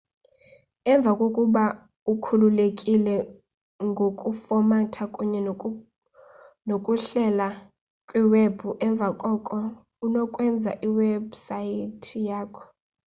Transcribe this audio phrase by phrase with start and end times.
[0.91, 1.63] emva kokuba
[2.11, 3.15] ukhululekile
[3.87, 5.39] ngokufomatha kunye
[6.69, 7.47] nokuhlela
[8.07, 9.57] kwiwebhu emva koko
[10.05, 12.63] unokwenza iwebhusayithi yakho